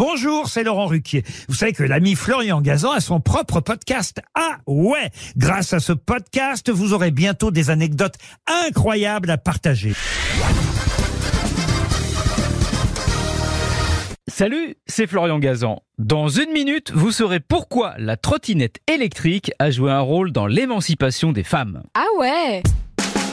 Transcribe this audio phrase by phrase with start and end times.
[0.00, 1.24] Bonjour, c'est Laurent Ruquier.
[1.46, 4.22] Vous savez que l'ami Florian Gazan a son propre podcast.
[4.34, 8.14] Ah ouais Grâce à ce podcast, vous aurez bientôt des anecdotes
[8.46, 9.92] incroyables à partager.
[14.26, 15.82] Salut, c'est Florian Gazan.
[15.98, 21.32] Dans une minute, vous saurez pourquoi la trottinette électrique a joué un rôle dans l'émancipation
[21.32, 21.82] des femmes.
[21.92, 22.62] Ah ouais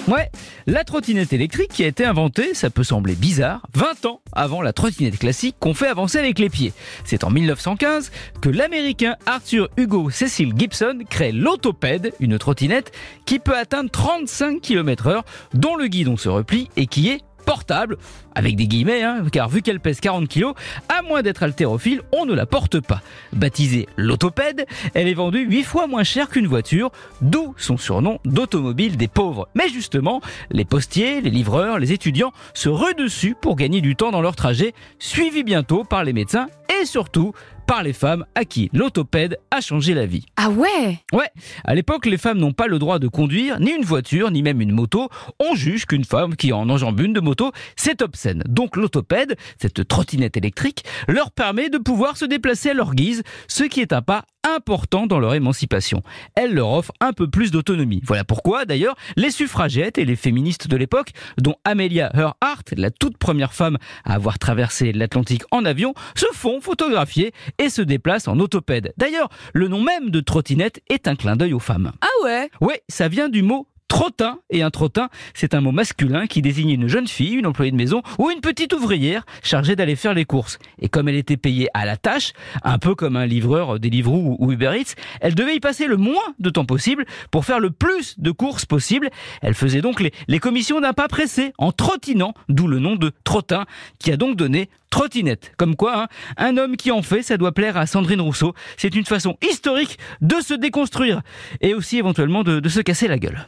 [0.08, 0.32] Ouais,
[0.68, 4.72] la trottinette électrique qui a été inventée, ça peut sembler bizarre, 20 ans avant la
[4.72, 6.72] trottinette classique qu'on fait avancer avec les pieds.
[7.04, 12.94] C'est en 1915 que l'américain Arthur Hugo Cecil Gibson crée l'autopède, une trottinette
[13.26, 17.98] qui peut atteindre 35 km heure, dont le guidon se replie et qui est portable,
[18.36, 20.52] avec des guillemets, hein, car vu qu'elle pèse 40 kg,
[20.90, 23.02] à moins d'être haltérophile, on ne la porte pas.
[23.32, 28.98] Baptisée l'autopède, elle est vendue 8 fois moins cher qu'une voiture, d'où son surnom d'automobile
[28.98, 29.48] des pauvres.
[29.56, 30.20] Mais justement,
[30.52, 34.36] les postiers, les livreurs, les étudiants se ruent dessus pour gagner du temps dans leur
[34.36, 36.48] trajet, suivis bientôt par les médecins
[36.82, 37.32] et surtout
[37.68, 40.26] par les femmes à qui l'autopède a changé la vie.
[40.38, 41.00] Ah ouais?
[41.12, 41.30] Ouais,
[41.66, 44.62] à l'époque, les femmes n'ont pas le droit de conduire ni une voiture, ni même
[44.62, 45.10] une moto.
[45.40, 48.42] On juge qu'une femme qui en enjambe une de moto, c'est obscène.
[48.48, 53.66] Donc l'autopède, cette trottinette électrique, leur permet de pouvoir se déplacer à leur guise, ce
[53.66, 54.24] qui est un pas
[54.56, 56.02] important dans leur émancipation.
[56.36, 58.02] Elle leur offre un peu plus d'autonomie.
[58.06, 63.18] Voilà pourquoi, d'ailleurs, les suffragettes et les féministes de l'époque, dont Amelia Earhart, la toute
[63.18, 68.40] première femme à avoir traversé l'Atlantique en avion, se font photographier et se déplacent en
[68.40, 68.94] autopède.
[68.98, 71.92] D'ailleurs, le nom même de trottinette est un clin d'œil aux femmes.
[72.02, 72.50] Ah ouais?
[72.62, 73.68] Ouais, ça vient du mot
[73.98, 77.72] Trottin, et un trottin, c'est un mot masculin qui désigne une jeune fille, une employée
[77.72, 80.60] de maison ou une petite ouvrière chargée d'aller faire les courses.
[80.80, 84.52] Et comme elle était payée à la tâche, un peu comme un livreur Deliveroo ou
[84.52, 88.20] Uber Eats, elle devait y passer le moins de temps possible pour faire le plus
[88.20, 89.10] de courses possible.
[89.42, 93.66] Elle faisait donc les, commissions d'un pas pressé, en trottinant, d'où le nom de trottin,
[93.98, 95.54] qui a donc donné trottinette.
[95.58, 98.54] Comme quoi, hein, un homme qui en fait, ça doit plaire à Sandrine Rousseau.
[98.78, 101.24] C'est une façon historique de se déconstruire
[101.62, 103.48] et aussi éventuellement de se casser la gueule.